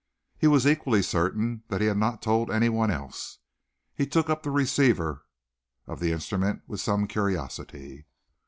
He 0.35 0.47
was 0.47 0.65
equally 0.65 1.03
certain 1.03 1.61
that 1.67 1.79
he 1.79 1.85
had 1.85 1.95
not 1.95 2.23
told 2.23 2.49
anyone 2.49 2.89
else. 2.89 3.37
He 3.93 4.07
took 4.07 4.31
up 4.31 4.41
the 4.41 4.49
receiver 4.49 5.27
of 5.85 5.99
the 5.99 6.11
instrument 6.11 6.63
with 6.65 6.81
some 6.81 7.05
curiosity. 7.07 8.07